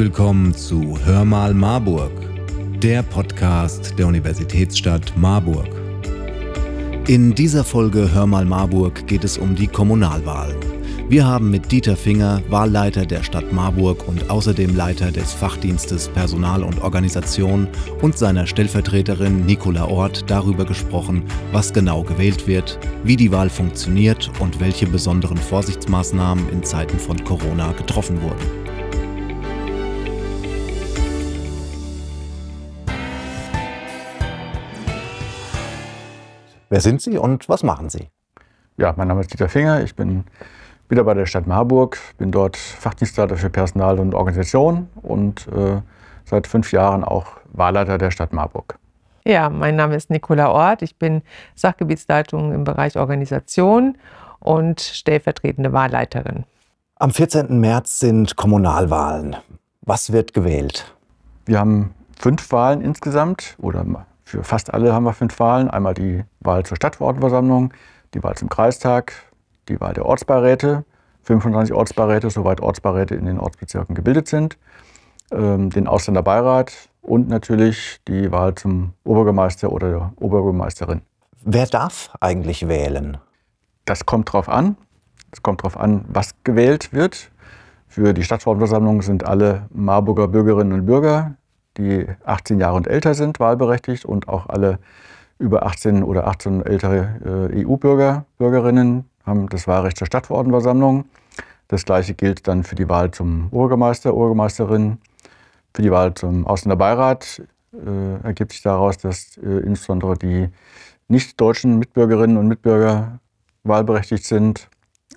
willkommen 0.00 0.54
zu 0.54 0.98
Hör 1.04 1.26
mal 1.26 1.52
Marburg, 1.52 2.12
der 2.82 3.02
Podcast 3.02 3.98
der 3.98 4.06
Universitätsstadt 4.06 5.12
Marburg. 5.14 5.68
In 7.06 7.34
dieser 7.34 7.64
Folge 7.64 8.10
Hör 8.10 8.26
mal 8.26 8.46
Marburg 8.46 9.06
geht 9.06 9.24
es 9.24 9.36
um 9.36 9.54
die 9.54 9.66
Kommunalwahlen. 9.66 10.56
Wir 11.10 11.26
haben 11.26 11.50
mit 11.50 11.70
Dieter 11.70 11.98
Finger, 11.98 12.40
Wahlleiter 12.48 13.04
der 13.04 13.22
Stadt 13.22 13.52
Marburg 13.52 14.08
und 14.08 14.30
außerdem 14.30 14.74
Leiter 14.74 15.12
des 15.12 15.34
Fachdienstes 15.34 16.08
Personal 16.08 16.64
und 16.64 16.80
Organisation 16.80 17.68
und 18.00 18.16
seiner 18.16 18.46
Stellvertreterin 18.46 19.44
Nicola 19.44 19.84
Ort 19.84 20.30
darüber 20.30 20.64
gesprochen, 20.64 21.24
was 21.52 21.74
genau 21.74 22.04
gewählt 22.04 22.46
wird, 22.46 22.78
wie 23.04 23.16
die 23.16 23.32
Wahl 23.32 23.50
funktioniert 23.50 24.30
und 24.38 24.60
welche 24.60 24.86
besonderen 24.86 25.36
Vorsichtsmaßnahmen 25.36 26.48
in 26.48 26.64
Zeiten 26.64 26.98
von 26.98 27.22
Corona 27.22 27.72
getroffen 27.72 28.22
wurden. 28.22 28.69
Wer 36.70 36.80
sind 36.80 37.02
Sie 37.02 37.18
und 37.18 37.48
was 37.48 37.64
machen 37.64 37.90
Sie? 37.90 38.10
Ja, 38.76 38.94
mein 38.96 39.08
Name 39.08 39.22
ist 39.22 39.32
Dieter 39.32 39.48
Finger. 39.48 39.82
Ich 39.82 39.96
bin 39.96 40.22
wieder 40.88 41.02
bei 41.02 41.14
der 41.14 41.26
Stadt 41.26 41.48
Marburg, 41.48 41.98
bin 42.16 42.30
dort 42.30 42.56
Fachdienstleiter 42.56 43.36
für 43.36 43.50
Personal 43.50 43.98
und 43.98 44.14
Organisation 44.14 44.88
und 45.02 45.48
äh, 45.48 45.82
seit 46.24 46.46
fünf 46.46 46.70
Jahren 46.70 47.02
auch 47.02 47.26
Wahlleiter 47.52 47.98
der 47.98 48.12
Stadt 48.12 48.32
Marburg. 48.32 48.78
Ja, 49.24 49.50
mein 49.50 49.74
Name 49.74 49.96
ist 49.96 50.10
Nicola 50.10 50.48
Ort. 50.52 50.82
Ich 50.82 50.96
bin 50.96 51.22
Sachgebietsleitung 51.56 52.52
im 52.52 52.62
Bereich 52.62 52.96
Organisation 52.96 53.98
und 54.38 54.80
stellvertretende 54.80 55.72
Wahlleiterin. 55.72 56.44
Am 56.94 57.10
14. 57.10 57.58
März 57.58 57.98
sind 57.98 58.36
Kommunalwahlen. 58.36 59.34
Was 59.80 60.12
wird 60.12 60.34
gewählt? 60.34 60.94
Wir 61.46 61.58
haben 61.58 61.96
fünf 62.16 62.52
Wahlen 62.52 62.80
insgesamt 62.80 63.56
oder 63.58 63.84
für 64.30 64.44
fast 64.44 64.72
alle 64.72 64.92
haben 64.92 65.04
wir 65.04 65.12
fünf 65.12 65.38
Wahlen. 65.40 65.68
Einmal 65.68 65.94
die 65.94 66.24
Wahl 66.38 66.64
zur 66.64 66.76
Stadtverordnetenversammlung, 66.76 67.74
die 68.14 68.22
Wahl 68.22 68.36
zum 68.36 68.48
Kreistag, 68.48 69.12
die 69.68 69.80
Wahl 69.80 69.92
der 69.92 70.06
Ortsbeiräte, 70.06 70.84
25 71.24 71.74
Ortsbeiräte, 71.74 72.30
soweit 72.30 72.60
Ortsbeiräte 72.60 73.16
in 73.16 73.26
den 73.26 73.40
Ortsbezirken 73.40 73.94
gebildet 73.94 74.28
sind, 74.28 74.56
ähm, 75.32 75.70
den 75.70 75.88
Ausländerbeirat 75.88 76.72
und 77.02 77.28
natürlich 77.28 78.00
die 78.06 78.30
Wahl 78.30 78.54
zum 78.54 78.92
Obergemeister 79.04 79.72
oder 79.72 79.90
der 79.90 80.12
Oberbürgermeisterin. 80.16 81.02
Wer 81.42 81.66
darf 81.66 82.14
eigentlich 82.20 82.68
wählen? 82.68 83.18
Das 83.84 84.06
kommt 84.06 84.28
darauf 84.28 84.48
an. 84.48 84.76
Es 85.32 85.42
kommt 85.42 85.62
darauf 85.62 85.76
an, 85.76 86.04
was 86.08 86.34
gewählt 86.44 86.92
wird. 86.92 87.32
Für 87.88 88.14
die 88.14 88.22
Stadtverordnetenversammlung 88.22 89.02
sind 89.02 89.26
alle 89.26 89.66
Marburger 89.72 90.28
Bürgerinnen 90.28 90.72
und 90.72 90.86
Bürger 90.86 91.34
die 91.76 92.06
18 92.24 92.60
Jahre 92.60 92.76
und 92.76 92.86
älter 92.86 93.14
sind, 93.14 93.40
wahlberechtigt 93.40 94.04
und 94.04 94.28
auch 94.28 94.48
alle 94.48 94.78
über 95.38 95.64
18 95.64 96.02
oder 96.02 96.26
18 96.26 96.64
ältere 96.66 97.50
äh, 97.52 97.64
EU-Bürger, 97.64 98.26
Bürgerinnen 98.38 99.08
haben 99.24 99.48
das 99.48 99.66
Wahlrecht 99.66 99.96
zur 99.96 100.06
Stadtverordnetenversammlung. 100.06 101.04
Das 101.68 101.84
gleiche 101.84 102.14
gilt 102.14 102.48
dann 102.48 102.64
für 102.64 102.74
die 102.74 102.88
Wahl 102.88 103.10
zum 103.10 103.48
Obergemeister, 103.50 104.14
Obergemeisterin. 104.14 104.98
Für 105.74 105.82
die 105.82 105.90
Wahl 105.90 106.14
zum 106.14 106.46
Ausländerbeirat 106.46 107.42
äh, 107.72 108.26
ergibt 108.26 108.52
sich 108.52 108.62
daraus, 108.62 108.98
dass 108.98 109.38
äh, 109.38 109.46
insbesondere 109.46 110.18
die 110.18 110.48
nicht-deutschen 111.08 111.78
Mitbürgerinnen 111.78 112.36
und 112.36 112.48
Mitbürger 112.48 113.20
wahlberechtigt 113.62 114.24
sind. 114.24 114.68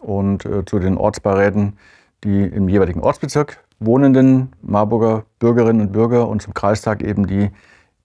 Und 0.01 0.45
äh, 0.45 0.63
zu 0.65 0.79
den 0.79 0.97
Ortsbeiräten 0.97 1.77
die 2.23 2.43
im 2.43 2.69
jeweiligen 2.69 3.01
Ortsbezirk 3.01 3.62
wohnenden 3.85 4.53
Marburger 4.61 5.25
Bürgerinnen 5.39 5.87
und 5.87 5.91
Bürger 5.91 6.27
und 6.27 6.41
zum 6.41 6.53
Kreistag 6.53 7.03
eben 7.03 7.27
die 7.27 7.51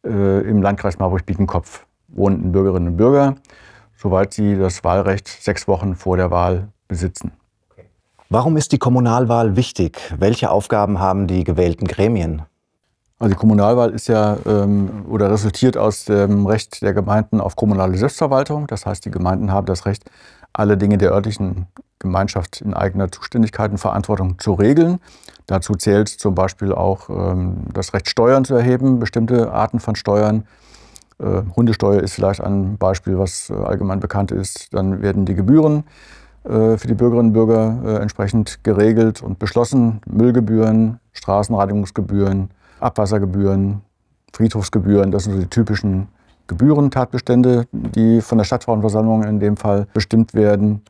äh, 0.04 0.40
im 0.48 0.62
Landkreis 0.62 0.98
Marburg-Biedenkopf 0.98 1.86
wohnenden 2.08 2.52
Bürgerinnen 2.52 2.88
und 2.88 2.96
Bürger, 2.96 3.36
soweit 3.96 4.32
sie 4.32 4.56
das 4.56 4.84
Wahlrecht 4.84 5.28
sechs 5.28 5.68
Wochen 5.68 5.94
vor 5.94 6.16
der 6.16 6.30
Wahl 6.30 6.68
besitzen. 6.88 7.32
Warum 8.30 8.56
ist 8.56 8.72
die 8.72 8.78
Kommunalwahl 8.78 9.56
wichtig? 9.56 9.98
Welche 10.18 10.50
Aufgaben 10.50 10.98
haben 10.98 11.26
die 11.26 11.44
gewählten 11.44 11.86
Gremien? 11.86 12.42
Also 13.18 13.34
die 13.34 13.38
Kommunalwahl 13.38 13.90
ist 13.90 14.06
ja 14.08 14.36
ähm, 14.46 15.04
oder 15.08 15.30
resultiert 15.30 15.76
aus 15.76 16.04
dem 16.04 16.46
Recht 16.46 16.82
der 16.82 16.94
Gemeinden 16.94 17.40
auf 17.40 17.56
kommunale 17.56 17.96
Selbstverwaltung. 17.98 18.68
Das 18.68 18.86
heißt, 18.86 19.04
die 19.04 19.10
Gemeinden 19.10 19.50
haben 19.52 19.66
das 19.66 19.86
Recht, 19.86 20.04
alle 20.52 20.76
Dinge 20.76 20.98
der 20.98 21.12
örtlichen 21.12 21.66
Gemeinschaft 21.98 22.60
in 22.60 22.74
eigener 22.74 23.10
Zuständigkeit 23.10 23.70
und 23.72 23.78
Verantwortung 23.78 24.38
zu 24.38 24.54
regeln. 24.54 25.00
Dazu 25.46 25.74
zählt 25.74 26.08
zum 26.08 26.34
Beispiel 26.34 26.72
auch 26.72 27.08
ähm, 27.10 27.64
das 27.72 27.92
Recht, 27.92 28.08
Steuern 28.08 28.44
zu 28.44 28.54
erheben, 28.54 29.00
bestimmte 29.00 29.52
Arten 29.52 29.80
von 29.80 29.96
Steuern. 29.96 30.44
Äh, 31.18 31.42
Hundesteuer 31.56 32.02
ist 32.02 32.14
vielleicht 32.14 32.40
ein 32.40 32.78
Beispiel, 32.78 33.18
was 33.18 33.50
äh, 33.50 33.54
allgemein 33.54 33.98
bekannt 33.98 34.30
ist. 34.30 34.72
Dann 34.72 35.02
werden 35.02 35.24
die 35.24 35.34
Gebühren 35.34 35.84
äh, 36.44 36.76
für 36.76 36.86
die 36.86 36.94
Bürgerinnen 36.94 37.30
und 37.30 37.32
Bürger 37.32 37.80
äh, 37.84 38.02
entsprechend 38.02 38.62
geregelt 38.62 39.22
und 39.22 39.38
beschlossen. 39.40 40.00
Müllgebühren, 40.06 41.00
Straßenreinigungsgebühren, 41.12 42.50
Abwassergebühren, 42.80 43.82
Friedhofsgebühren, 44.32 45.10
das 45.10 45.24
sind 45.24 45.34
so 45.34 45.40
die 45.40 45.46
typischen 45.46 46.08
Gebührentatbestände, 46.48 47.66
die 47.72 48.20
von 48.20 48.38
der 48.38 48.44
Stadtverordnetenversammlung 48.44 49.22
in 49.22 49.38
dem 49.38 49.56
Fall 49.56 49.86
bestimmt 49.92 50.34
werden. 50.34 50.82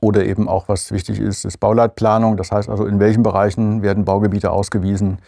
Oder 0.00 0.26
eben 0.26 0.48
auch, 0.48 0.68
was 0.68 0.90
wichtig 0.90 1.20
ist, 1.20 1.44
ist 1.44 1.58
Bauleitplanung. 1.58 2.36
Das 2.36 2.50
heißt 2.50 2.68
also, 2.68 2.86
in 2.86 2.98
welchen 2.98 3.22
Bereichen 3.22 3.82
werden 3.82 4.04
Baugebiete 4.04 4.50
ausgewiesen, 4.50 5.18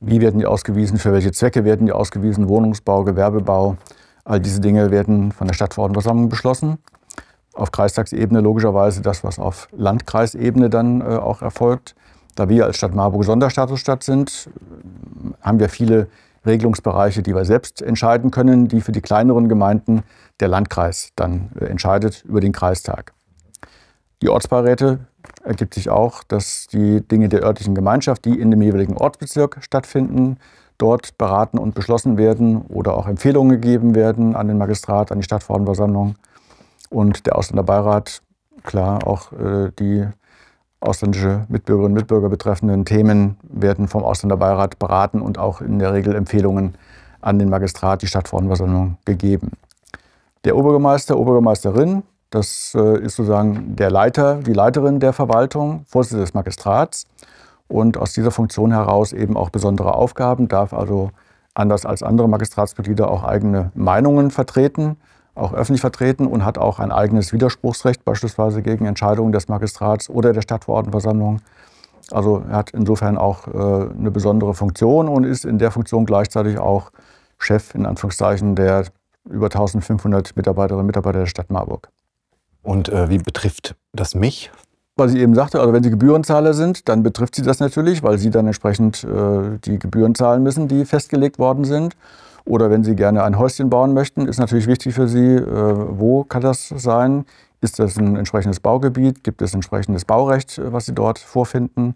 wie 0.00 0.20
werden 0.20 0.40
die 0.40 0.46
ausgewiesen, 0.46 0.98
für 0.98 1.12
welche 1.12 1.32
Zwecke 1.32 1.64
werden 1.64 1.86
die 1.86 1.92
ausgewiesen, 1.92 2.48
Wohnungsbau, 2.48 3.04
Gewerbebau. 3.04 3.76
All 4.24 4.40
diese 4.40 4.60
Dinge 4.60 4.90
werden 4.90 5.32
von 5.32 5.46
der 5.46 5.54
Stadtverordnetenversammlung 5.54 6.30
beschlossen. 6.30 6.78
Auf 7.52 7.70
Kreistagsebene 7.70 8.40
logischerweise 8.40 9.02
das, 9.02 9.22
was 9.22 9.38
auf 9.38 9.68
Landkreisebene 9.72 10.70
dann 10.70 11.02
äh, 11.02 11.04
auch 11.04 11.42
erfolgt. 11.42 11.94
Da 12.34 12.48
wir 12.48 12.66
als 12.66 12.76
Stadt 12.76 12.94
Marburg 12.94 13.24
Sonderstatusstadt 13.24 14.02
sind, 14.02 14.48
haben 15.40 15.60
wir 15.60 15.68
viele 15.68 16.08
Regelungsbereiche, 16.46 17.22
die 17.22 17.34
wir 17.34 17.44
selbst 17.44 17.80
entscheiden 17.80 18.30
können, 18.30 18.68
die 18.68 18.80
für 18.80 18.92
die 18.92 19.00
kleineren 19.00 19.48
Gemeinden 19.48 20.02
der 20.40 20.48
Landkreis 20.48 21.10
dann 21.16 21.50
äh, 21.58 21.66
entscheidet 21.66 22.24
über 22.24 22.40
den 22.40 22.52
Kreistag. 22.52 23.12
Die 24.22 24.28
Ortsbeiräte 24.28 25.00
ergibt 25.42 25.74
sich 25.74 25.90
auch, 25.90 26.22
dass 26.24 26.66
die 26.66 27.06
Dinge 27.06 27.28
der 27.28 27.42
örtlichen 27.42 27.74
Gemeinschaft, 27.74 28.24
die 28.24 28.38
in 28.38 28.50
dem 28.50 28.62
jeweiligen 28.62 28.96
Ortsbezirk 28.96 29.58
stattfinden, 29.60 30.38
dort 30.78 31.16
beraten 31.18 31.58
und 31.58 31.74
beschlossen 31.74 32.16
werden 32.18 32.62
oder 32.62 32.94
auch 32.94 33.06
Empfehlungen 33.06 33.60
gegeben 33.60 33.94
werden 33.94 34.34
an 34.34 34.48
den 34.48 34.58
Magistrat, 34.58 35.12
an 35.12 35.18
die 35.18 35.24
Stadtverordnetenversammlung. 35.24 36.16
Und 36.90 37.26
der 37.26 37.36
Ausländerbeirat, 37.36 38.22
klar, 38.62 39.06
auch 39.06 39.32
äh, 39.32 39.70
die 39.78 40.06
ausländische 40.84 41.46
Mitbürgerinnen 41.48 41.92
und 41.92 41.98
Mitbürger 42.00 42.28
betreffenden 42.28 42.84
Themen 42.84 43.36
werden 43.42 43.88
vom 43.88 44.04
Ausländerbeirat 44.04 44.78
beraten 44.78 45.20
und 45.20 45.38
auch 45.38 45.60
in 45.60 45.78
der 45.78 45.92
Regel 45.92 46.14
Empfehlungen 46.14 46.74
an 47.20 47.38
den 47.38 47.48
Magistrat, 47.48 48.02
die 48.02 48.06
Stadtverordnetenversammlung 48.06 48.98
gegeben. 49.04 49.52
Der 50.44 50.56
Obergemeister, 50.56 51.18
Obergemeisterin, 51.18 52.02
das 52.30 52.74
äh, 52.74 52.98
ist 52.98 53.16
sozusagen 53.16 53.76
der 53.76 53.90
Leiter, 53.90 54.36
die 54.36 54.52
Leiterin 54.52 55.00
der 55.00 55.12
Verwaltung, 55.12 55.84
Vorsitzende 55.86 56.24
des 56.24 56.34
Magistrats 56.34 57.06
und 57.68 57.96
aus 57.96 58.12
dieser 58.12 58.30
Funktion 58.30 58.72
heraus 58.72 59.12
eben 59.12 59.36
auch 59.36 59.50
besondere 59.50 59.94
Aufgaben, 59.94 60.48
darf 60.48 60.74
also 60.74 61.10
anders 61.54 61.86
als 61.86 62.02
andere 62.02 62.28
Magistratsmitglieder 62.28 63.10
auch 63.10 63.24
eigene 63.24 63.70
Meinungen 63.74 64.30
vertreten, 64.30 64.96
auch 65.34 65.52
öffentlich 65.52 65.80
vertreten 65.80 66.26
und 66.26 66.44
hat 66.44 66.58
auch 66.58 66.78
ein 66.78 66.92
eigenes 66.92 67.32
Widerspruchsrecht, 67.32 68.04
beispielsweise 68.04 68.62
gegen 68.62 68.86
Entscheidungen 68.86 69.32
des 69.32 69.48
Magistrats 69.48 70.08
oder 70.08 70.32
der 70.32 70.42
Stadtverordnetenversammlung. 70.42 71.40
Also 72.10 72.44
er 72.48 72.56
hat 72.56 72.70
insofern 72.70 73.18
auch 73.18 73.48
äh, 73.48 73.90
eine 73.98 74.10
besondere 74.10 74.54
Funktion 74.54 75.08
und 75.08 75.24
ist 75.24 75.44
in 75.44 75.58
der 75.58 75.70
Funktion 75.70 76.04
gleichzeitig 76.06 76.58
auch 76.58 76.90
Chef 77.38 77.74
in 77.74 77.86
Anführungszeichen 77.86 78.54
der 78.54 78.86
über 79.28 79.46
1500 79.46 80.36
Mitarbeiterinnen 80.36 80.80
und 80.80 80.86
Mitarbeiter 80.86 81.20
der 81.20 81.26
Stadt 81.26 81.50
Marburg. 81.50 81.88
Und 82.62 82.88
äh, 82.88 83.08
wie 83.08 83.18
betrifft 83.18 83.74
das 83.92 84.14
mich? 84.14 84.50
Was 84.96 85.12
ich 85.12 85.20
eben 85.20 85.34
sagte, 85.34 85.60
also 85.60 85.72
wenn 85.72 85.82
Sie 85.82 85.90
Gebührenzahler 85.90 86.54
sind, 86.54 86.88
dann 86.88 87.02
betrifft 87.02 87.34
Sie 87.34 87.42
das 87.42 87.58
natürlich, 87.58 88.02
weil 88.02 88.18
Sie 88.18 88.30
dann 88.30 88.46
entsprechend 88.46 89.02
äh, 89.02 89.58
die 89.64 89.78
Gebühren 89.78 90.14
zahlen 90.14 90.42
müssen, 90.42 90.68
die 90.68 90.84
festgelegt 90.84 91.38
worden 91.38 91.64
sind. 91.64 91.96
Oder 92.44 92.70
wenn 92.70 92.84
Sie 92.84 92.94
gerne 92.94 93.22
ein 93.22 93.38
Häuschen 93.38 93.70
bauen 93.70 93.94
möchten, 93.94 94.28
ist 94.28 94.38
natürlich 94.38 94.66
wichtig 94.66 94.94
für 94.94 95.08
Sie, 95.08 95.36
äh, 95.36 95.44
wo 95.46 96.24
kann 96.24 96.42
das 96.42 96.68
sein? 96.68 97.24
Ist 97.60 97.78
das 97.78 97.96
ein 97.96 98.16
entsprechendes 98.16 98.60
Baugebiet? 98.60 99.24
Gibt 99.24 99.40
es 99.40 99.54
entsprechendes 99.54 100.04
Baurecht, 100.04 100.58
äh, 100.58 100.72
was 100.72 100.84
Sie 100.84 100.94
dort 100.94 101.18
vorfinden? 101.18 101.94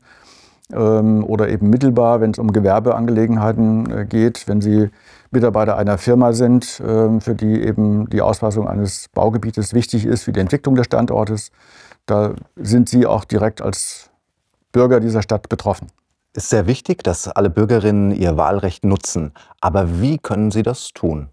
Ähm, 0.73 1.25
oder 1.25 1.49
eben 1.49 1.69
mittelbar, 1.69 2.21
wenn 2.21 2.31
es 2.31 2.39
um 2.39 2.53
Gewerbeangelegenheiten 2.53 3.91
äh, 3.91 4.05
geht, 4.06 4.49
wenn 4.49 4.61
Sie 4.61 4.91
Mitarbeiter 5.31 5.77
einer 5.77 5.99
Firma 5.99 6.33
sind, 6.33 6.83
ähm, 6.87 7.21
für 7.21 7.35
die 7.35 7.62
eben 7.62 8.09
die 8.09 8.23
Ausweisung 8.23 8.69
eines 8.69 9.09
Baugebietes 9.09 9.75
wichtig 9.75 10.06
ist 10.06 10.25
für 10.25 10.33
die 10.33 10.41
Entwicklung 10.41 10.75
des 10.75 10.87
Standortes. 10.87 11.53
Da 12.06 12.35
sind 12.56 12.89
Sie 12.89 13.06
auch 13.06 13.25
direkt 13.25 13.61
als 13.61 14.11
Bürger 14.73 15.00
dieser 15.00 15.23
Stadt 15.23 15.49
betroffen. 15.50 15.89
Ist 16.38 16.50
sehr 16.50 16.67
wichtig, 16.67 17.02
dass 17.02 17.29
alle 17.29 17.50
Bürgerinnen 17.50 18.12
ihr 18.12 18.37
Wahlrecht 18.37 18.85
nutzen. 18.85 19.32
Aber 19.61 20.00
wie 20.00 20.19
können 20.19 20.50
sie 20.50 20.62
das 20.62 20.93
tun? 20.94 21.29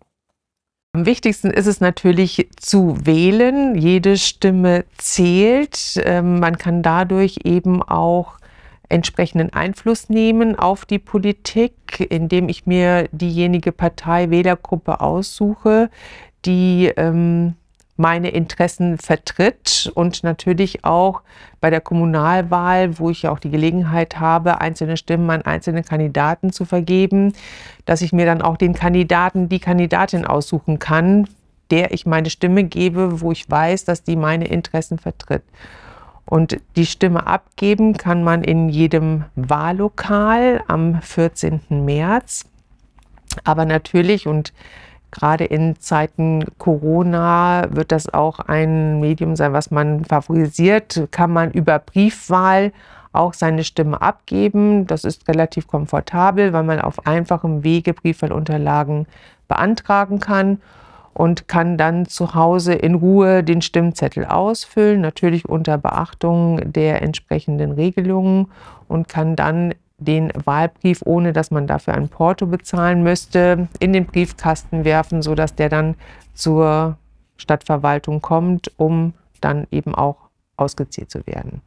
Am 0.94 1.06
wichtigsten 1.06 1.52
ist 1.52 1.68
es 1.68 1.80
natürlich 1.80 2.50
zu 2.57 3.06
wählen. 3.06 3.75
Jede 3.75 4.18
Stimme 4.18 4.86
zählt. 4.98 6.02
Ähm, 6.04 6.40
man 6.40 6.57
kann 6.57 6.81
dadurch 6.81 7.42
eben 7.44 7.84
auch 7.84 8.38
entsprechenden 8.90 9.54
Einfluss 9.54 10.10
nehmen 10.10 10.57
auf 10.57 10.86
die 10.86 11.00
Politik, 11.00 12.07
indem 12.10 12.50
ich 12.50 12.66
mir 12.66 13.07
diejenige 13.12 13.72
Partei, 13.72 14.30
Wählergruppe 14.30 15.02
aussuche, 15.02 15.90
die 16.46 16.92
ähm, 16.98 17.56
meine 17.97 18.30
Interessen 18.30 18.97
vertritt 18.97 19.92
und 19.95 20.24
natürlich 20.24 20.83
auch 20.83 21.21
bei 21.62 21.69
der 21.69 21.81
Kommunalwahl, 21.81 23.00
wo 23.00 23.09
ich 23.09 23.24
ja 23.24 23.31
auch 23.31 23.39
die 23.39 23.50
Gelegenheit 23.50 24.19
habe, 24.19 24.59
einzelne 24.59 24.97
Stimmen 24.97 25.30
an 25.30 25.44
einzelne 25.44 25.83
Kandidaten 25.83 26.51
zu 26.51 26.65
vergeben, 26.65 27.33
dass 27.86 28.01
ich 28.01 28.12
mir 28.12 28.25
dann 28.25 28.42
auch 28.42 28.57
den 28.57 28.74
Kandidaten, 28.74 29.47
die 29.47 29.59
Kandidatin 29.59 30.25
aussuchen 30.25 30.80
kann, 30.80 31.27
der 31.71 31.94
ich 31.94 32.06
meine 32.06 32.30
Stimme 32.30 32.63
gebe, 32.65 33.21
wo 33.21 33.31
ich 33.31 33.50
weiß, 33.50 33.86
dass 33.86 34.03
die 34.03 34.15
meine 34.15 34.45
Interessen 34.45 35.00
vertritt. 35.00 35.44
Und 36.25 36.59
die 36.75 36.86
Stimme 36.86 37.27
abgeben 37.27 37.94
kann 37.94 38.24
man 38.24 38.44
in 38.44 38.69
jedem 38.69 39.25
Wahllokal 39.36 40.63
am 40.68 41.01
14. 41.01 41.62
März. 41.69 42.45
Aber 43.44 43.65
natürlich, 43.65 44.27
und 44.27 44.53
Gerade 45.12 45.46
in 45.46 45.80
Zeiten 45.80 46.44
Corona 46.57 47.68
wird 47.69 47.92
das 47.92 48.13
auch 48.13 48.40
ein 48.40 49.00
Medium 49.00 49.36
sein, 49.36 49.54
was 49.54 49.72
man 49.72 50.04
favorisiert. 50.04 51.07
Kann 51.12 51.31
man 51.31 51.52
über 51.52 51.80
Briefwahl 51.80 52.74
auch 53.13 53.34
seine 53.34 53.63
Stimme 53.63 54.02
abgeben. 54.02 54.88
Das 54.88 55.06
ist 55.06 55.28
relativ 55.28 55.68
komfortabel, 55.68 56.54
weil 56.54 56.63
man 56.63 56.81
auf 56.81 57.07
einfachem 57.07 57.63
Wege 57.63 57.94
Briefwahlunterlagen 57.94 59.07
beantragen 59.48 60.19
kann 60.19 60.62
und 61.13 61.48
kann 61.48 61.78
dann 61.78 62.06
zu 62.06 62.36
Hause 62.36 62.74
in 62.74 62.94
Ruhe 62.94 63.42
den 63.42 63.62
Stimmzettel 63.62 64.25
ausfüllen, 64.25 65.00
natürlich 65.00 65.48
unter 65.48 65.78
Beachtung 65.78 66.74
der 66.74 67.02
entsprechenden 67.02 67.72
Regelungen 67.72 68.52
und 68.90 69.07
kann 69.07 69.38
dann 69.38 69.74
den 69.97 70.31
Wahlbrief, 70.44 71.01
ohne 71.06 71.31
dass 71.33 71.51
man 71.51 71.68
dafür 71.68 71.94
ein 71.94 72.09
Porto 72.09 72.47
bezahlen 72.47 73.03
müsste, 73.03 73.68
in 73.80 73.94
den 73.94 74.06
Briefkasten 74.06 74.83
werfen, 74.83 75.21
sodass 75.21 75.56
der 75.56 75.69
dann 75.69 75.95
zur 76.33 76.97
Stadtverwaltung 77.38 78.21
kommt, 78.21 78.71
um 78.77 79.13
dann 79.42 79.68
eben 79.71 79.95
auch 79.95 80.18
ausgezählt 80.57 81.12
zu 81.12 81.25
werden. 81.27 81.62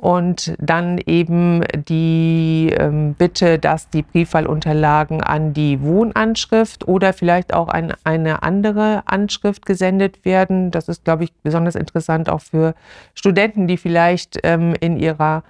und 0.00 0.54
dann 0.58 0.96
eben 0.96 1.62
die 1.88 2.74
ähm, 2.74 3.14
Bitte, 3.18 3.58
dass 3.58 3.90
die 3.90 4.00
Briefwahlunterlagen 4.00 5.22
an 5.22 5.52
die 5.52 5.82
Wohnanschrift 5.82 6.88
oder 6.88 7.12
vielleicht 7.12 7.52
auch 7.52 7.68
an 7.68 7.92
eine 8.04 8.42
andere 8.42 9.02
Anschrift 9.04 9.66
gesendet 9.66 10.24
werden. 10.24 10.70
Das 10.70 10.88
ist, 10.88 11.04
glaube 11.04 11.24
ich, 11.24 11.34
besonders 11.42 11.74
interessant 11.74 12.30
auch 12.30 12.40
für 12.40 12.74
Studenten, 13.12 13.66
die 13.66 13.76
vielleicht 13.76 14.38
ähm, 14.42 14.74
in 14.80 14.98
ihrer 14.98 15.42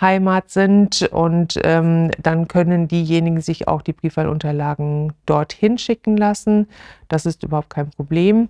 Heimat 0.00 0.50
sind 0.50 1.02
und 1.12 1.60
ähm, 1.62 2.10
dann 2.20 2.48
können 2.48 2.88
diejenigen 2.88 3.40
sich 3.40 3.68
auch 3.68 3.82
die 3.82 3.92
Briefwahlunterlagen 3.92 5.12
dorthin 5.26 5.78
schicken 5.78 6.16
lassen. 6.16 6.66
Das 7.06 7.24
ist 7.24 7.44
überhaupt 7.44 7.70
kein 7.70 7.90
Problem. 7.90 8.48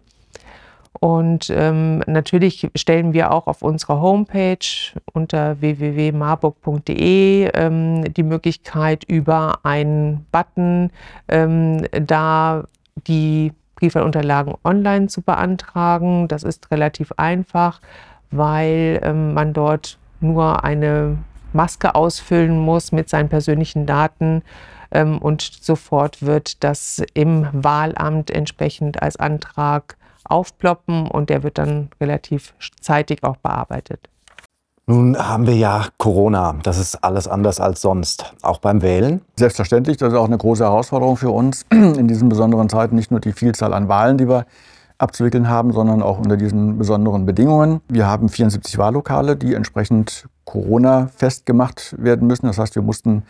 Und 1.01 1.51
ähm, 1.51 2.03
natürlich 2.07 2.71
stellen 2.77 3.13
wir 3.13 3.33
auch 3.33 3.47
auf 3.47 3.63
unserer 3.63 4.01
Homepage 4.01 4.59
unter 5.13 5.61
www.marburg.de 5.61 7.51
ähm, 7.55 8.15
die 8.15 8.23
Möglichkeit, 8.23 9.05
über 9.05 9.61
einen 9.65 10.27
Button 10.31 10.91
ähm, 11.29 11.87
da 11.93 12.65
die 13.07 13.53
Briefwahlunterlagen 13.77 14.55
online 14.65 15.09
zu 15.09 15.23
beantragen. 15.23 16.29
Das 16.29 16.45
ist 16.45 16.71
relativ 16.71 17.13
einfach, 17.17 17.81
weil 18.31 19.01
ähm, 19.03 19.35
man 19.35 19.53
dort 19.53 19.99
nur 20.21 20.63
eine 20.63 21.19
Maske 21.53 21.95
ausfüllen 21.95 22.59
muss 22.59 22.93
mit 22.93 23.09
seinen 23.09 23.29
persönlichen 23.29 23.87
Daten 23.87 24.43
ähm, 24.93 25.19
und 25.19 25.43
sofort 25.43 26.23
wird 26.23 26.63
das 26.63 27.03
im 27.15 27.49
Wahlamt 27.53 28.31
entsprechend 28.31 29.03
als 29.03 29.17
Antrag 29.17 29.97
aufploppen 30.25 31.09
und 31.09 31.31
der 31.31 31.43
wird 31.43 31.59
dann 31.59 31.91
relativ 32.01 32.55
zeitig 32.81 33.23
auch 33.25 33.37
bearbeitet. 33.37 34.09
Nun 34.87 35.17
haben 35.17 35.47
wir 35.47 35.55
ja 35.55 35.87
Corona. 35.97 36.57
Das 36.65 36.77
ist 36.77 37.05
alles 37.05 37.29
anders 37.29 37.61
als 37.61 37.81
sonst. 37.81 38.35
Auch 38.43 38.59
beim 38.59 38.83
Wählen? 38.83 39.21
Selbstverständlich. 39.37 39.97
Das 39.97 40.13
ist 40.13 40.19
auch 40.19 40.27
eine 40.27 40.39
große 40.39 40.65
Herausforderung 40.65 41.17
für 41.17 41.31
uns 41.31 41.65
in 41.71 42.09
diesen 42.09 42.29
besonderen 42.29 42.69
Zeiten. 42.69 42.97
Nicht 42.97 43.13
nur 43.13 43.21
die 43.21 43.33
Vielzahl 43.33 43.75
an 43.75 43.89
Wahlen, 43.89 44.19
die 44.19 44.29
wir 44.29 44.45
abzuwickeln 44.99 45.49
haben, 45.49 45.73
sondern 45.73 46.03
auch 46.03 46.19
unter 46.19 46.37
diesen 46.37 46.79
besonderen 46.79 47.27
Bedingungen. 47.27 47.81
Wir 47.89 48.07
haben 48.07 48.29
74 48.29 48.77
Wahllokale, 48.79 49.37
die 49.37 49.55
entsprechend 49.55 50.29
Corona 50.45 51.09
festgemacht 51.17 51.95
werden 51.99 52.27
müssen. 52.27 52.47
Das 52.47 52.59
heißt, 52.59 52.75
wir 52.75 52.83
mussten 52.83 53.23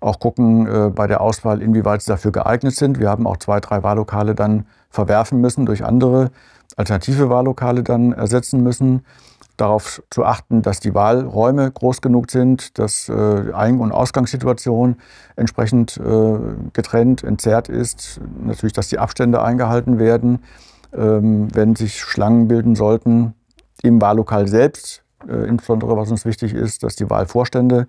auch 0.00 0.18
gucken 0.18 0.66
äh, 0.66 0.90
bei 0.90 1.06
der 1.06 1.20
Auswahl, 1.20 1.62
inwieweit 1.62 2.02
sie 2.02 2.10
dafür 2.10 2.32
geeignet 2.32 2.74
sind. 2.74 2.98
Wir 2.98 3.08
haben 3.08 3.26
auch 3.26 3.36
zwei, 3.36 3.60
drei 3.60 3.82
Wahllokale 3.82 4.34
dann 4.34 4.66
verwerfen 4.88 5.40
müssen, 5.40 5.66
durch 5.66 5.84
andere 5.84 6.30
alternative 6.76 7.28
Wahllokale 7.30 7.82
dann 7.82 8.12
ersetzen 8.12 8.62
müssen. 8.62 9.04
Darauf 9.56 10.02
zu 10.08 10.24
achten, 10.24 10.62
dass 10.62 10.80
die 10.80 10.94
Wahlräume 10.94 11.70
groß 11.70 12.00
genug 12.00 12.30
sind, 12.30 12.78
dass 12.78 13.10
äh, 13.10 13.52
Ein- 13.52 13.80
und 13.80 13.92
Ausgangssituation 13.92 14.96
entsprechend 15.36 15.98
äh, 15.98 16.38
getrennt, 16.72 17.22
entzerrt 17.22 17.68
ist. 17.68 18.20
Natürlich, 18.42 18.72
dass 18.72 18.88
die 18.88 18.98
Abstände 18.98 19.42
eingehalten 19.42 19.98
werden. 19.98 20.42
Ähm, 20.96 21.48
wenn 21.54 21.76
sich 21.76 22.00
Schlangen 22.00 22.48
bilden 22.48 22.74
sollten 22.74 23.34
im 23.82 24.00
Wahllokal 24.00 24.48
selbst, 24.48 25.02
äh, 25.28 25.46
insbesondere 25.46 25.96
was 25.96 26.10
uns 26.10 26.24
wichtig 26.24 26.54
ist, 26.54 26.82
dass 26.82 26.96
die 26.96 27.08
Wahlvorstände 27.08 27.86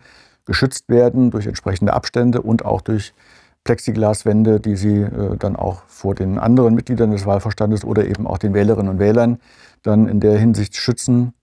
geschützt 0.51 0.89
werden 0.89 1.31
durch 1.31 1.47
entsprechende 1.47 1.93
Abstände 1.93 2.41
und 2.41 2.65
auch 2.65 2.81
durch 2.81 3.13
Plexiglaswände, 3.63 4.59
die 4.59 4.75
sie 4.75 4.97
äh, 4.97 5.37
dann 5.37 5.55
auch 5.55 5.83
vor 5.87 6.13
den 6.13 6.37
anderen 6.37 6.75
Mitgliedern 6.75 7.11
des 7.11 7.25
Wahlverstandes 7.25 7.85
oder 7.85 8.05
eben 8.05 8.27
auch 8.27 8.37
den 8.37 8.53
Wählerinnen 8.53 8.91
und 8.91 8.99
Wählern 8.99 9.39
dann 9.81 10.09
in 10.09 10.19
der 10.19 10.37
Hinsicht 10.37 10.75
schützen. 10.75 11.33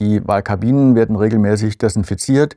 Die 0.00 0.26
Wahlkabinen 0.26 0.96
werden 0.96 1.14
regelmäßig 1.14 1.78
desinfiziert. 1.78 2.56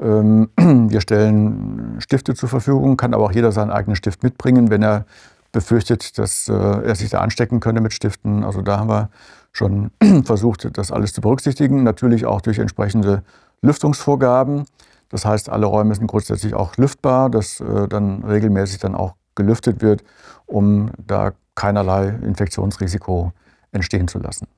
Ähm, 0.00 0.48
wir 0.56 1.00
stellen 1.00 1.98
Stifte 2.00 2.34
zur 2.34 2.48
Verfügung, 2.48 2.96
kann 2.96 3.14
aber 3.14 3.26
auch 3.26 3.32
jeder 3.32 3.52
seinen 3.52 3.70
eigenen 3.70 3.94
Stift 3.94 4.24
mitbringen, 4.24 4.70
wenn 4.70 4.82
er 4.82 5.04
befürchtet, 5.52 6.18
dass 6.18 6.48
äh, 6.48 6.52
er 6.52 6.96
sich 6.96 7.10
da 7.10 7.20
anstecken 7.20 7.60
könnte 7.60 7.80
mit 7.80 7.92
Stiften. 7.92 8.42
Also 8.42 8.60
da 8.60 8.80
haben 8.80 8.88
wir 8.88 9.10
schon 9.52 9.92
versucht, 10.24 10.76
das 10.76 10.90
alles 10.90 11.12
zu 11.12 11.20
berücksichtigen. 11.20 11.84
Natürlich 11.84 12.26
auch 12.26 12.40
durch 12.40 12.58
entsprechende 12.58 13.22
Lüftungsvorgaben. 13.62 14.64
Das 15.10 15.24
heißt, 15.24 15.48
alle 15.48 15.66
Räume 15.66 15.94
sind 15.94 16.06
grundsätzlich 16.06 16.54
auch 16.54 16.76
lüftbar, 16.76 17.30
dass 17.30 17.60
äh, 17.60 17.88
dann 17.88 18.24
regelmäßig 18.24 18.78
dann 18.78 18.94
auch 18.94 19.14
gelüftet 19.34 19.82
wird, 19.82 20.02
um 20.46 20.90
da 20.98 21.32
keinerlei 21.54 22.08
Infektionsrisiko 22.08 23.32
entstehen 23.72 24.08
zu 24.08 24.18
lassen. 24.18 24.48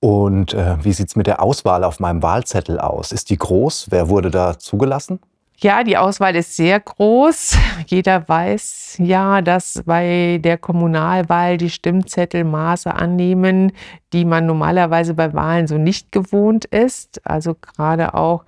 Und 0.00 0.54
äh, 0.54 0.76
wie 0.84 0.92
sieht 0.92 1.08
es 1.08 1.16
mit 1.16 1.26
der 1.26 1.42
Auswahl 1.42 1.82
auf 1.82 1.98
meinem 1.98 2.22
Wahlzettel 2.22 2.78
aus? 2.78 3.10
Ist 3.10 3.30
die 3.30 3.38
groß? 3.38 3.88
Wer 3.90 4.08
wurde 4.08 4.30
da 4.30 4.58
zugelassen? 4.58 5.18
Ja, 5.60 5.82
die 5.82 5.96
Auswahl 5.96 6.36
ist 6.36 6.54
sehr 6.54 6.78
groß. 6.78 7.56
Jeder 7.88 8.28
weiß 8.28 8.98
ja, 9.00 9.42
dass 9.42 9.82
bei 9.84 10.38
der 10.40 10.56
Kommunalwahl 10.56 11.56
die 11.56 11.70
Stimmzettel 11.70 12.44
Maße 12.44 12.94
annehmen, 12.94 13.72
die 14.12 14.24
man 14.24 14.46
normalerweise 14.46 15.14
bei 15.14 15.34
Wahlen 15.34 15.66
so 15.66 15.76
nicht 15.76 16.12
gewohnt 16.12 16.64
ist. 16.66 17.20
Also 17.26 17.56
gerade 17.56 18.14
auch 18.14 18.44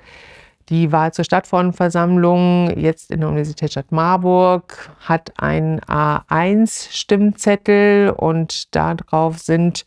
die 0.70 0.90
Wahl 0.92 1.12
zur 1.12 1.24
Stadtverordnetenversammlung 1.24 2.78
jetzt 2.78 3.10
in 3.10 3.18
der 3.20 3.28
Universitätsstadt 3.28 3.92
Marburg 3.92 4.90
hat 5.00 5.34
ein 5.36 5.80
A1-Stimmzettel 5.80 8.08
und 8.10 8.74
darauf 8.74 9.38
sind 9.38 9.84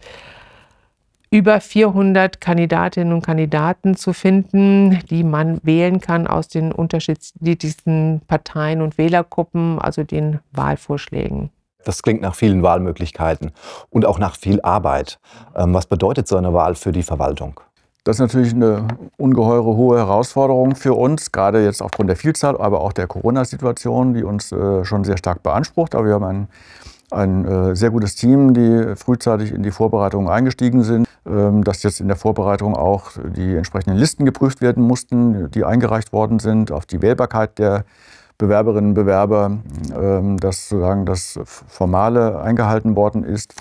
über 1.32 1.60
400 1.62 2.42
Kandidatinnen 2.42 3.12
und 3.12 3.26
Kandidaten 3.26 3.96
zu 3.96 4.14
finden, 4.14 5.00
die 5.10 5.24
man 5.24 5.60
wählen 5.64 6.00
kann 6.00 6.28
aus 6.28 6.48
den 6.48 6.72
unterschiedlichsten 6.72 8.22
Parteien 8.28 8.84
und 8.84 9.00
Wählergruppen, 9.00 9.80
also 9.80 10.04
den 10.04 10.42
Wahlvorschlägen. 10.52 11.50
Das 11.86 12.04
klingt 12.04 12.22
nach 12.22 12.36
vielen 12.36 12.62
Wahlmöglichkeiten 12.62 13.52
und 13.90 14.06
auch 14.06 14.20
nach 14.20 14.36
viel 14.36 14.62
Arbeit. 14.62 15.20
Ähm, 15.56 15.74
was 15.74 15.88
bedeutet 15.88 16.28
so 16.28 16.38
eine 16.38 16.54
Wahl 16.54 16.76
für 16.76 16.92
die 16.92 17.04
Verwaltung? 17.04 17.60
Das 18.06 18.18
ist 18.18 18.20
natürlich 18.20 18.54
eine 18.54 18.86
ungeheure 19.16 19.78
hohe 19.78 19.98
Herausforderung 19.98 20.76
für 20.76 20.94
uns, 20.94 21.32
gerade 21.32 21.64
jetzt 21.64 21.82
aufgrund 21.82 22.10
der 22.10 22.18
Vielzahl, 22.18 22.58
aber 22.58 22.82
auch 22.82 22.92
der 22.92 23.08
Corona-Situation, 23.08 24.14
die 24.14 24.24
uns 24.24 24.52
äh, 24.52 24.84
schon 24.84 25.06
sehr 25.06 25.18
stark 25.18 25.42
beansprucht. 25.42 25.96
Aber 25.96 26.06
wir 26.06 26.16
haben 26.16 26.26
ein, 26.26 26.48
ein 27.12 27.46
äh, 27.46 27.76
sehr 27.78 27.92
gutes 27.92 28.16
Team, 28.16 28.54
die 28.54 28.98
frühzeitig 28.98 29.54
in 29.54 29.64
die 29.64 29.72
Vorbereitungen 29.72 30.28
eingestiegen 30.28 30.84
sind, 30.84 31.08
ähm, 31.26 31.64
dass 31.64 31.82
jetzt 31.84 32.02
in 32.02 32.10
der 32.10 32.18
Vorbereitung 32.18 32.76
auch 32.76 33.12
die 33.38 33.56
entsprechenden 33.56 33.98
Listen 33.98 34.26
geprüft 34.26 34.60
werden 34.60 34.84
mussten, 34.84 35.50
die 35.52 35.64
eingereicht 35.64 36.12
worden 36.12 36.40
sind, 36.40 36.74
auf 36.74 36.86
die 36.86 37.02
Wählbarkeit 37.02 37.58
der 37.58 37.86
Bewerberinnen 38.38 38.90
und 38.90 38.96
Bewerber, 38.96 39.60
ähm, 39.98 40.38
dass 40.38 40.68
sozusagen 40.68 41.06
das 41.06 41.40
Formale 41.46 42.42
eingehalten 42.42 42.98
worden 42.98 43.24
ist. 43.24 43.56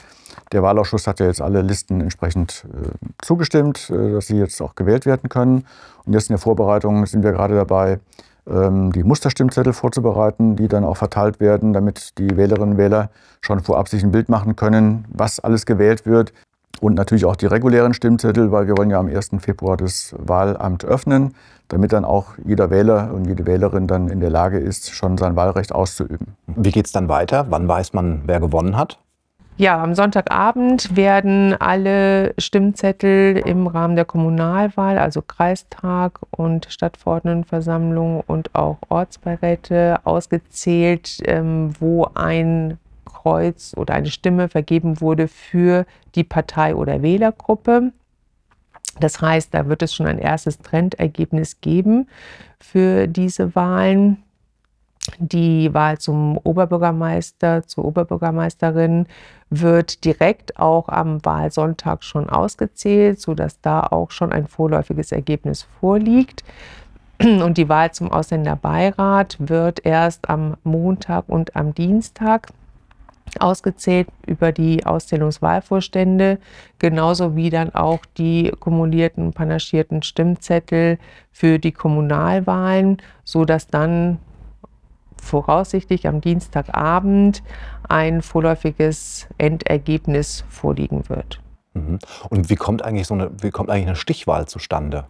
Der 0.53 0.63
Wahlausschuss 0.63 1.07
hat 1.07 1.21
ja 1.21 1.27
jetzt 1.27 1.41
alle 1.41 1.63
Listen 1.63 2.01
entsprechend 2.01 2.65
äh, 2.73 2.89
zugestimmt, 3.23 3.91
äh, 3.91 4.13
dass 4.13 4.27
sie 4.27 4.37
jetzt 4.37 4.61
auch 4.61 4.75
gewählt 4.75 5.07
werden 5.07 5.29
können. 5.29 5.67
Und 6.05 6.13
jetzt 6.13 6.29
in 6.29 6.35
der 6.35 6.39
Vorbereitung 6.39 7.07
sind 7.07 7.23
wir 7.23 7.33
gerade 7.33 7.55
dabei, 7.55 8.01
ähm, 8.47 8.93
die 8.93 9.05
Musterstimmzettel 9.05 9.73
vorzubereiten, 9.73 10.57
die 10.57 10.69
dann 10.69 10.85
auch 10.85 10.97
verteilt 10.97 11.41
werden, 11.41 11.73
damit 11.73 12.19
die 12.19 12.37
Wählerinnen 12.37 12.73
und 12.73 12.79
Wähler 12.79 13.11
schon 13.41 13.61
vorab 13.61 13.89
sich 13.89 14.03
ein 14.03 14.11
Bild 14.11 14.29
machen 14.29 14.57
können, 14.57 15.05
was 15.09 15.41
alles 15.41 15.67
gewählt 15.67 16.07
wird. 16.07 16.33
Und 16.81 16.95
natürlich 16.95 17.25
auch 17.25 17.37
die 17.37 17.47
regulären 17.47 17.95
Stimmzettel, 17.95 18.51
weil 18.51 18.67
wir 18.67 18.77
wollen 18.77 18.91
ja 18.91 18.99
am 18.99 19.07
1. 19.07 19.31
Februar 19.39 19.77
das 19.77 20.17
Wahlamt 20.19 20.85
öffnen, 20.85 21.35
damit 21.69 21.93
dann 21.93 22.05
auch 22.05 22.35
jeder 22.45 22.71
Wähler 22.71 23.13
und 23.15 23.27
jede 23.27 23.47
Wählerin 23.47 23.87
dann 23.87 24.09
in 24.09 24.19
der 24.19 24.31
Lage 24.31 24.59
ist, 24.59 24.91
schon 24.91 25.17
sein 25.17 25.37
Wahlrecht 25.37 25.73
auszuüben. 25.73 26.35
Wie 26.49 26.73
geht 26.73 26.87
es 26.87 26.93
dann 26.93 27.09
weiter? 27.09 27.47
Wann 27.51 27.69
weiß 27.69 27.93
man, 27.93 28.23
wer 28.27 28.41
gewonnen 28.41 28.77
hat? 28.77 28.99
Ja, 29.59 29.83
am 29.83 29.95
Sonntagabend 29.95 30.97
werden 30.97 31.55
alle 31.61 32.35
Stimmzettel 32.39 33.37
im 33.37 33.67
Rahmen 33.67 33.97
der 33.97 34.07
Kommunalwahl, 34.07 34.99
also 34.99 35.21
Kreistag 35.21 36.21
und 36.31 36.67
Stadtverordnetenversammlung 36.71 38.23
und 38.27 38.55
auch 38.55 38.79
Ortsbeiräte 38.89 40.01
ausgezählt, 40.05 41.19
ähm, 41.27 41.75
wo 41.79 42.09
ein 42.15 42.79
Kreuz 43.05 43.75
oder 43.77 43.95
eine 43.95 44.11
Stimme 44.11 44.49
vergeben 44.49 45.01
wurde 45.01 45.29
für 45.29 45.85
die 46.15 46.25
Partei 46.25 46.75
oder 46.75 47.03
Wählergruppe. 47.03 47.93
Das 49.01 49.21
heißt, 49.21 49.55
da 49.55 49.69
wird 49.69 49.83
es 49.83 49.95
schon 49.95 50.07
ein 50.07 50.19
erstes 50.19 50.59
Trendergebnis 50.59 51.61
geben 51.61 52.09
für 52.59 53.07
diese 53.07 53.55
Wahlen. 53.55 54.23
Die 55.19 55.73
Wahl 55.75 55.99
zum 55.99 56.39
Oberbürgermeister, 56.39 57.67
zur 57.67 57.85
Oberbürgermeisterin 57.85 59.07
wird 59.51 60.05
direkt 60.05 60.59
auch 60.59 60.89
am 60.89 61.25
Wahlsonntag 61.25 62.05
schon 62.05 62.31
ausgezählt, 62.31 63.21
sodass 63.21 63.61
da 63.61 63.81
auch 63.81 64.11
schon 64.11 64.33
ein 64.33 64.47
vorläufiges 64.47 65.13
Ergebnis 65.13 65.67
vorliegt. 65.81 66.45
Und 67.21 67.59
die 67.59 67.69
Wahl 67.69 67.93
zum 67.93 68.11
Ausländerbeirat 68.11 69.37
wird 69.39 69.85
erst 69.85 70.29
am 70.29 70.57
Montag 70.65 71.29
und 71.29 71.55
am 71.55 71.75
Dienstag 71.75 72.49
ausgezählt 73.39 74.09
über 74.27 74.53
die 74.53 74.85
Auszählungswahlvorstände, 74.85 76.39
genauso 76.79 77.37
wie 77.37 77.51
dann 77.51 77.75
auch 77.75 78.01
die 78.19 78.53
kumulierten, 78.59 79.33
panaschierten 79.33 80.03
Stimmzettel 80.03 80.99
für 81.31 81.59
die 81.59 81.73
Kommunalwahlen, 81.73 82.99
sodass 83.25 83.69
dann 83.69 84.19
voraussichtlich 85.23 86.07
am 86.09 86.21
Dienstagabend 86.21 87.43
ein 87.89 88.23
vorläufiges 88.23 89.29
Endergebnis 89.39 90.45
vorliegen 90.49 91.09
wird. 91.09 91.41
Mhm. 91.75 91.99
Und 92.29 92.51
wie 92.51 92.57
kommt 92.57 92.85
eigentlich 92.85 93.07
so 93.07 93.15
eine, 93.15 93.31
wie 93.41 93.51
kommt 93.51 93.71
eigentlich 93.71 93.87
eine 93.87 93.97
Stichwahl 93.97 94.47
zustande? 94.47 95.07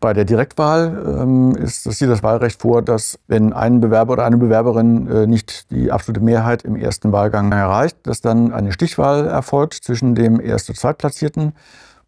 Bei 0.00 0.12
der 0.14 0.24
Direktwahl 0.24 1.20
ähm, 1.20 1.54
ist, 1.54 1.86
das 1.86 1.98
sieht 1.98 2.08
das 2.08 2.24
Wahlrecht 2.24 2.60
vor, 2.60 2.82
dass 2.82 3.20
wenn 3.28 3.52
ein 3.52 3.80
Bewerber 3.80 4.14
oder 4.14 4.24
eine 4.24 4.36
Bewerberin 4.36 5.06
äh, 5.06 5.26
nicht 5.28 5.70
die 5.70 5.92
absolute 5.92 6.20
Mehrheit 6.20 6.62
im 6.64 6.74
ersten 6.74 7.12
Wahlgang 7.12 7.52
erreicht, 7.52 7.98
dass 8.02 8.20
dann 8.20 8.52
eine 8.52 8.72
Stichwahl 8.72 9.28
erfolgt 9.28 9.74
zwischen 9.74 10.16
dem 10.16 10.40
erst- 10.40 10.68
und 10.70 10.74
zweitplatzierten 10.74 11.52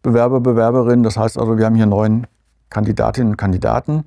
Bewerber, 0.03 0.41
Bewerberin. 0.41 1.03
Das 1.03 1.15
heißt 1.15 1.39
also, 1.39 1.57
wir 1.57 1.65
haben 1.65 1.75
hier 1.75 1.85
neun 1.85 2.27
Kandidatinnen 2.69 3.31
und 3.31 3.37
Kandidaten. 3.37 4.03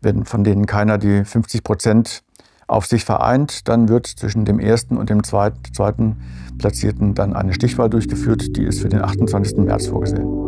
Wenn 0.00 0.24
von 0.24 0.44
denen 0.44 0.66
keiner 0.66 0.98
die 0.98 1.24
50 1.24 1.64
Prozent 1.64 2.22
auf 2.72 2.86
sich 2.86 3.04
vereint, 3.04 3.68
dann 3.68 3.88
wird 3.88 4.06
zwischen 4.06 4.44
dem 4.44 4.58
ersten 4.58 4.96
und 4.96 5.10
dem 5.10 5.22
zweiten 5.22 6.16
Platzierten 6.58 7.14
dann 7.14 7.34
eine 7.34 7.52
Stichwahl 7.52 7.90
durchgeführt. 7.90 8.56
Die 8.56 8.64
ist 8.64 8.80
für 8.80 8.88
den 8.88 9.02
28. 9.02 9.58
März 9.58 9.88
vorgesehen. 9.88 10.42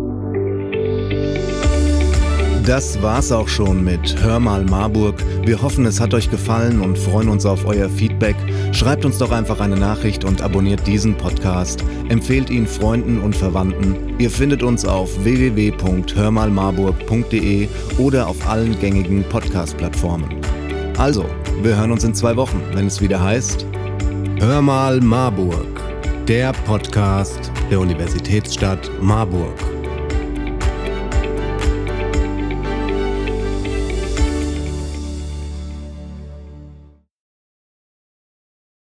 Das 2.66 3.00
war's 3.02 3.30
auch 3.30 3.48
schon 3.48 3.84
mit 3.84 4.22
Hör 4.22 4.40
mal 4.40 4.64
Marburg. 4.64 5.16
Wir 5.44 5.60
hoffen, 5.60 5.84
es 5.84 6.00
hat 6.00 6.14
euch 6.14 6.30
gefallen 6.30 6.80
und 6.80 6.96
freuen 6.96 7.28
uns 7.28 7.44
auf 7.44 7.66
euer 7.66 7.90
Feedback. 7.90 8.36
Schreibt 8.72 9.04
uns 9.04 9.18
doch 9.18 9.32
einfach 9.32 9.60
eine 9.60 9.76
Nachricht 9.76 10.24
und 10.24 10.40
abonniert 10.40 10.86
diesen 10.86 11.14
Podcast. 11.14 11.84
Empfehlt 12.08 12.48
ihn 12.48 12.66
Freunden 12.66 13.20
und 13.20 13.36
Verwandten. 13.36 14.18
Ihr 14.18 14.30
findet 14.30 14.62
uns 14.62 14.86
auf 14.86 15.10
www.hörmalmarburg.de 15.22 17.68
oder 17.98 18.28
auf 18.28 18.48
allen 18.48 18.80
gängigen 18.80 19.24
Podcast-Plattformen. 19.24 20.40
Also, 20.96 21.26
wir 21.62 21.76
hören 21.76 21.92
uns 21.92 22.04
in 22.04 22.14
zwei 22.14 22.37
Wochen, 22.37 22.61
wenn 22.73 22.87
es 22.87 23.00
wieder 23.00 23.23
heißt 23.23 23.66
Hör 24.38 24.62
mal 24.62 25.00
Marburg, 25.00 25.80
der 26.26 26.52
Podcast 26.52 27.52
der 27.70 27.80
Universitätsstadt 27.80 28.90
Marburg. 29.00 29.73